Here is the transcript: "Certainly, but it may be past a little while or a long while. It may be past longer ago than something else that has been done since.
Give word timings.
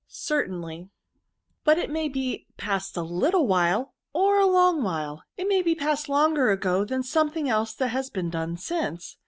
"Certainly, 0.07 0.89
but 1.63 1.77
it 1.77 1.91
may 1.91 2.09
be 2.09 2.47
past 2.57 2.97
a 2.97 3.03
little 3.03 3.45
while 3.45 3.93
or 4.13 4.39
a 4.39 4.47
long 4.47 4.81
while. 4.81 5.21
It 5.37 5.47
may 5.47 5.61
be 5.61 5.75
past 5.75 6.09
longer 6.09 6.49
ago 6.49 6.83
than 6.83 7.03
something 7.03 7.47
else 7.47 7.75
that 7.75 7.89
has 7.89 8.09
been 8.09 8.31
done 8.31 8.57
since. 8.57 9.17